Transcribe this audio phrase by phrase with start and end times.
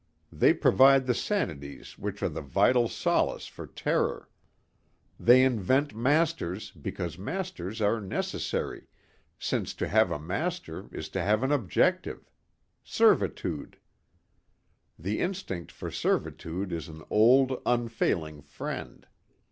[0.31, 4.29] They provide the sanities which are the vital solace for terror.
[5.19, 8.87] They invent masters because masters are necessary
[9.37, 12.31] since to have a master is to have an objective
[12.83, 13.77] servitude.
[14.97, 19.05] The instinct for servitude is an old, unfailing friend.